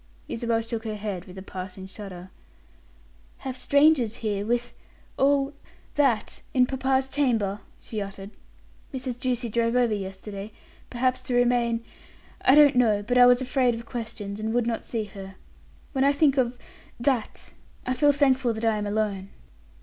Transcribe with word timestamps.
Isabel 0.27 0.61
shook 0.61 0.83
her 0.85 0.95
head 0.95 1.25
with 1.25 1.37
a 1.37 1.43
passing 1.43 1.85
shudder. 1.85 2.31
"Have 3.45 3.55
strangers, 3.55 4.15
here, 4.15 4.47
with 4.47 4.73
all 5.15 5.53
that 5.93 6.41
in 6.55 6.65
papa's 6.65 7.07
chamber!" 7.07 7.59
she 7.79 8.01
uttered. 8.01 8.31
"Mrs. 8.91 9.19
Ducie 9.21 9.49
drove 9.51 9.75
over 9.75 9.93
yesterday, 9.93 10.53
perhaps 10.89 11.21
to 11.21 11.35
remain 11.35 11.83
I 12.43 12.55
don't 12.55 12.75
know; 12.77 13.03
but 13.03 13.19
I 13.19 13.27
was 13.27 13.43
afraid 13.43 13.75
of 13.75 13.85
questions, 13.85 14.39
and 14.39 14.55
would 14.55 14.65
not 14.65 14.85
see 14.87 15.03
her. 15.03 15.35
When 15.91 16.03
I 16.03 16.13
think 16.13 16.35
of 16.35 16.57
that 16.99 17.53
I 17.85 17.93
feel 17.93 18.11
thankful 18.11 18.53
that 18.53 18.65
I 18.65 18.77
am 18.77 18.87
alone." 18.87 19.29